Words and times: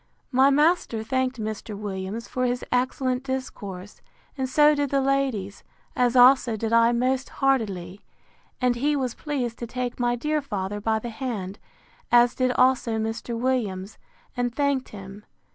]My 0.31 0.49
master 0.49 1.03
thanked 1.03 1.39
Mr. 1.39 1.77
Williams 1.77 2.27
for 2.27 2.45
his 2.47 2.65
excellent 2.71 3.21
discourse, 3.23 4.01
and 4.35 4.49
so 4.49 4.73
did 4.73 4.89
the 4.89 4.99
ladies; 4.99 5.63
as 5.95 6.15
also 6.15 6.57
did 6.57 6.73
I 6.73 6.91
most 6.91 7.29
heartily: 7.29 8.01
and 8.59 8.75
he 8.77 8.95
was 8.95 9.13
pleased 9.13 9.59
to 9.59 9.67
take 9.67 9.99
my 9.99 10.15
dear 10.15 10.41
father 10.41 10.81
by 10.81 10.97
the 10.97 11.11
hand, 11.11 11.59
as 12.11 12.33
did 12.33 12.51
also 12.53 12.97
Mr. 12.97 13.37
Williams, 13.37 13.99
and 14.35 14.55
thanked 14.55 14.89
him. 14.89 15.23